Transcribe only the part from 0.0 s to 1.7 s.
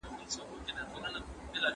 زه به سبا کتابونه ليکم؟!